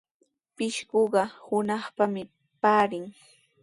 Pishquqa 0.55 1.23
hunaqpami 1.45 2.21
paarin. 2.61 3.05